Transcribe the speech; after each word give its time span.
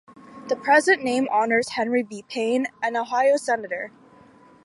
The 0.47 0.55
present 0.55 1.03
name 1.03 1.27
honors 1.31 1.69
Henry 1.73 2.01
B. 2.01 2.25
Payne, 2.27 2.65
an 2.81 2.97
Ohio 2.97 3.37
senator. 3.37 3.91